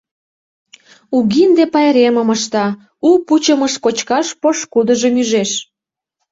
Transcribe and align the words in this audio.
Угинде 1.17 1.63
пайремым 1.73 2.29
ышта, 2.35 2.65
у 3.07 3.09
пучымыш 3.27 3.73
кочкаш 3.83 4.27
пошкудыжым 4.41 5.15
ӱжеш. 5.21 5.51